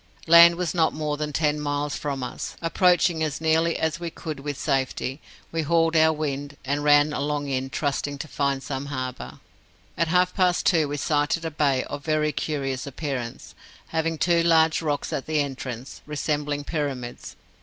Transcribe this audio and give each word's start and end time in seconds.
Land 0.25 0.55
was 0.55 0.73
not 0.73 0.95
more 0.95 1.15
than 1.15 1.31
ten 1.31 1.59
miles 1.59 1.95
from 1.95 2.23
us; 2.23 2.55
approaching 2.59 3.21
as 3.21 3.39
nearly 3.39 3.77
as 3.77 3.99
we 3.99 4.09
could 4.09 4.39
with 4.39 4.57
safety, 4.57 5.21
we 5.51 5.61
hauled 5.61 5.95
our 5.95 6.11
wind, 6.11 6.57
and 6.65 6.83
ran 6.83 7.13
along 7.13 7.47
in, 7.49 7.69
trusting 7.69 8.17
to 8.17 8.27
find 8.27 8.63
some 8.63 8.87
harbour. 8.87 9.39
At 9.95 10.07
half 10.07 10.33
past 10.33 10.65
two 10.65 10.87
we 10.87 10.97
sighted 10.97 11.45
a 11.45 11.51
bay 11.51 11.83
of 11.83 12.03
very 12.03 12.31
curious 12.31 12.87
appearance, 12.87 13.53
having 13.89 14.17
two 14.17 14.41
large 14.41 14.81
rocks 14.81 15.13
at 15.13 15.27
the 15.27 15.39
entrance, 15.39 16.01
resembling 16.07 16.63
pyramids. 16.63 17.35